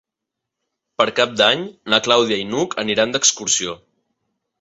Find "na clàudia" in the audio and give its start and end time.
1.95-2.39